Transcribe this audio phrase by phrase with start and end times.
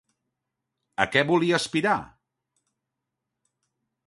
[1.05, 1.95] A què volia aspirar?